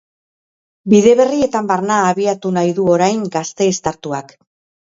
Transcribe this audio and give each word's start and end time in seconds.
Bide 0.93 1.11
berrietan 1.19 1.69
barna 1.73 1.99
abiatu 2.13 2.53
nahi 2.57 2.75
du 2.81 2.89
orain 2.97 3.23
gasteiztartuak. 3.37 4.39